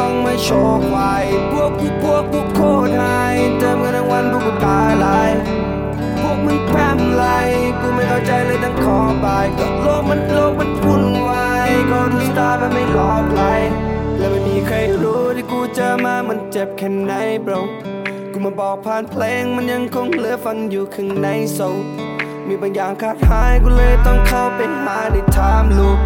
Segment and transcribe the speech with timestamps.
[0.00, 3.04] ต้องมาโชว์ควายพวกกูพวกกูโคตรไฮ
[3.58, 5.30] เติมกันทั้งวันพวกกูตายลาย
[6.20, 7.24] พวกมึงแพร่มไร
[7.80, 13.42] กูไม่เข้าใจเลยตั้งขอบายก็โลกมันโลกมันวุ่นวายก็ดูสตาร์มันไม่หลอกไหล
[14.18, 17.12] และไม่มีใครรู้ที่กูเจอมามันเจ็บแค่ไหน
[17.46, 17.60] bro
[18.32, 21.60] กูมาบอกผ่านเพลงมันยังคงเหลือฟันอยู่ข้างในโซ
[22.46, 25.98] มีบางอย่างขาดหายกูเลยต้องเข้าไปหาในไทม์ลูป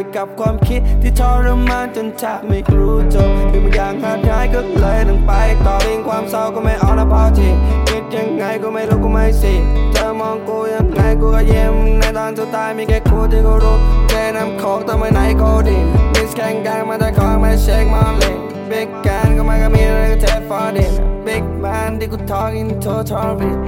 [0.00, 5.32] ไปกับความคิดที่ทรมานจนจะไม่รู้จบมีบางอย่างขาดหายก็เลยต้องไป
[5.66, 7.48] ต่อเองความเศร้าก็ไม่เอาละพอที
[7.88, 9.54] คิดยังไงก็ไม่รู้กูไม่สิ
[9.92, 13.76] เธอมองกูยังไงกูก็เยิ้มในตอนสุดท้ายมีแค่กูที่กูรู้
[14.08, 15.78] แค่น้ำโคกแต่ไม่ไหนโคดี
[16.12, 18.34] มิสแข่งกันมาแต่ของไม่เช็คมอนเลย
[18.70, 20.92] บิ๊กการก็มาก็มีอะไรก็เทฟอร์ดิน
[21.26, 23.62] Big man ที่กู talking total bitch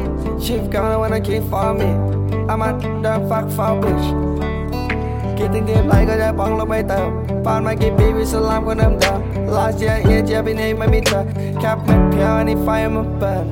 [0.44, 1.88] Shift gonna wanna keep for me
[2.50, 2.68] I'm a
[3.04, 4.29] the fuck for bitch
[5.40, 7.08] คิดถึงทีมไรก็จะปองลงไม่เติม
[7.44, 9.18] ผ่านมากี่ปีวิสลามก็เดิมเดิม
[9.56, 11.20] Last year year เจียปีนีไม่มีเธอ
[11.60, 13.44] แค่เม็ดเพียวอันนี้ไฟมันเปิด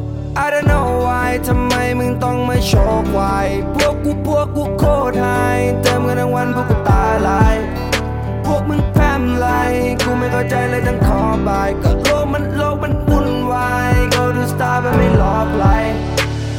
[0.45, 5.27] I don't know why ทำไมมึงต้องมาโชว์ควายพวกกูพวกกูโคตรไฮ
[5.83, 7.55] เติมกันทั้งวันพวกกูตาลาย
[8.47, 9.47] พวกมึงแพร่มไร
[10.03, 15.67] กูไม่เข้าใจเลยทั้งขอบายก็โลกมันโลกมันวุ่นวายก็ดูสตาร์มันไม่หลอกไหล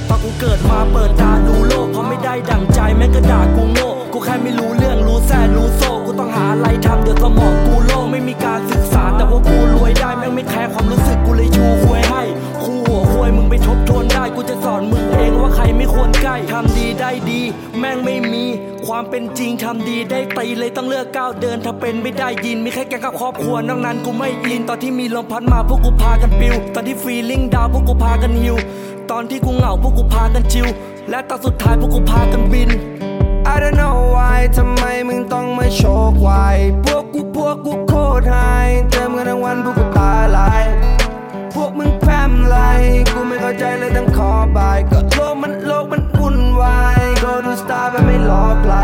[0.08, 12.22] พอกูเกิดมาเปิดตาดูโลกเพราะไม่ได้ดั่งใจแม่งก็ด่ากูโง่ กูแค่ไม่รู้เรื่องรู้แซ่รู้โซ่กูต้องหาอะไรทำเดี๋ยวสมองกูโล่งไม่มีการศึกษา แต่ว่ากูรวยได้แม่งไม่แคร์ความรู้สึกกูเลยชูควยให้
[12.64, 17.42] คู่หัวควยมึงไปทบทวนได้กูจะสอนมึงเองว่าใครไม่ควรใกล้ทำดีได้ดี
[17.80, 18.46] แม่งไม่มี
[18.88, 28.56] ความเป็นจริงทำดีได้ตีเลยต้องเลือกก้าวเดินถ้าเป็นไม่ได้ยินมีแค่แกงกับครอบครัวนอกนั้นกูไม่อินตอนที่มีลมพัดมาพวกกูพากันปิว ตอนที่ฟีลิ่งดาวพวกกูพากันฮิว
[29.12, 30.68] ตอนที่กูเหงาพวกกูพากันชิว
[31.10, 32.72] และตอนสุดท้ายพวกกูพากันบิน
[33.52, 38.36] I don't know why ทำไมมึงต้องมาโชว์ควายพวกกูพวกกูโคตรไฮ
[38.90, 40.64] เติมกันทั้งวันพวกกูตาลาย
[41.56, 42.58] พวกมึงแพมไร
[43.12, 48.76] กูไม่เข้าใจเลยทั้งขอบายก็โลกมันโลกมันวุ่นวายก็ดูสตาร์มันไม่หลอกไหล